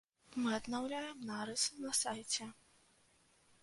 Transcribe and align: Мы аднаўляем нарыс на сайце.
Мы 0.45 0.49
аднаўляем 0.59 1.21
нарыс 1.33 1.69
на 1.85 1.95
сайце. 2.03 2.53